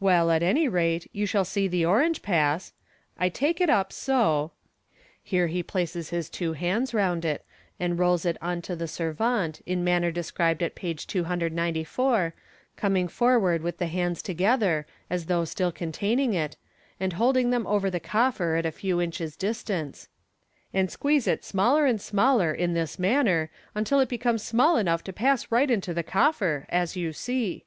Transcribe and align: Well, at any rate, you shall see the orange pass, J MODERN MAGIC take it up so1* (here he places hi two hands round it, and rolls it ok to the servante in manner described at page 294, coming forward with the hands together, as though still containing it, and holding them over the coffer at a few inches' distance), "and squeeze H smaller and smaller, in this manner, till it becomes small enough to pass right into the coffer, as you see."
Well, 0.00 0.30
at 0.30 0.42
any 0.42 0.68
rate, 0.68 1.06
you 1.12 1.26
shall 1.26 1.44
see 1.44 1.68
the 1.68 1.84
orange 1.84 2.22
pass, 2.22 2.70
J 2.70 2.74
MODERN 3.16 3.26
MAGIC 3.26 3.34
take 3.34 3.60
it 3.60 3.68
up 3.68 3.90
so1* 3.90 4.50
(here 5.22 5.48
he 5.48 5.62
places 5.62 6.08
hi 6.12 6.22
two 6.32 6.54
hands 6.54 6.94
round 6.94 7.26
it, 7.26 7.44
and 7.78 7.98
rolls 7.98 8.24
it 8.24 8.38
ok 8.40 8.62
to 8.62 8.74
the 8.74 8.88
servante 8.88 9.60
in 9.66 9.84
manner 9.84 10.10
described 10.10 10.62
at 10.62 10.76
page 10.76 11.06
294, 11.06 12.32
coming 12.78 13.06
forward 13.06 13.60
with 13.60 13.76
the 13.76 13.88
hands 13.88 14.22
together, 14.22 14.86
as 15.10 15.26
though 15.26 15.44
still 15.44 15.72
containing 15.72 16.32
it, 16.32 16.56
and 16.98 17.12
holding 17.12 17.50
them 17.50 17.66
over 17.66 17.90
the 17.90 18.00
coffer 18.00 18.54
at 18.56 18.64
a 18.64 18.72
few 18.72 18.98
inches' 18.98 19.36
distance), 19.36 20.08
"and 20.72 20.90
squeeze 20.90 21.28
H 21.28 21.44
smaller 21.44 21.84
and 21.84 22.00
smaller, 22.00 22.50
in 22.50 22.72
this 22.72 22.98
manner, 22.98 23.50
till 23.84 24.00
it 24.00 24.08
becomes 24.08 24.42
small 24.42 24.78
enough 24.78 25.04
to 25.04 25.12
pass 25.12 25.52
right 25.52 25.70
into 25.70 25.92
the 25.92 26.02
coffer, 26.02 26.64
as 26.70 26.96
you 26.96 27.12
see." 27.12 27.66